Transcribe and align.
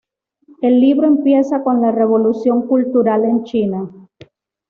El 0.63 0.79
libro 0.81 1.05
empieza 1.05 1.63
con 1.63 1.79
la 1.79 1.91
Revolución 1.91 2.65
cultural 2.65 3.23
en 3.23 3.43
China. 3.43 3.87